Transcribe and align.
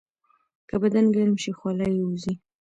که 0.69 0.75
بدن 0.81 1.05
ګرم 1.15 1.35
شي، 1.41 1.51
خوله 1.57 1.87
یې 1.93 2.01
وځي. 2.07 2.33